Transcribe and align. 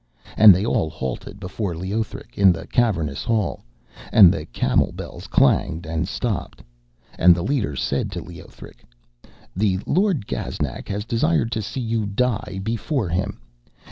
And 0.35 0.51
they 0.55 0.65
all 0.65 0.89
halted 0.89 1.39
before 1.39 1.75
Leothric 1.75 2.35
in 2.35 2.51
the 2.51 2.65
cavernous 2.65 3.23
hall, 3.23 3.63
and 4.11 4.33
the 4.33 4.47
camel 4.47 4.91
bells 4.91 5.27
clanged 5.27 5.85
and 5.85 6.07
stopped. 6.07 6.63
And 7.19 7.35
the 7.35 7.43
leader 7.43 7.75
said 7.75 8.11
to 8.13 8.23
Leothric: 8.23 8.83
'The 9.55 9.79
Lord 9.85 10.25
Gaznak 10.25 10.87
has 10.87 11.05
desired 11.05 11.51
to 11.51 11.61
see 11.61 11.81
you 11.81 12.07
die 12.07 12.59
before 12.63 13.09
him. 13.09 13.41